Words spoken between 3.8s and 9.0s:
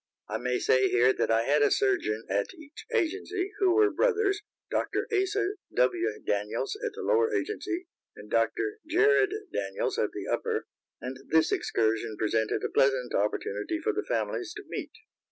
brothers, Dr. Asa W. Daniels at the lower agency and Dr.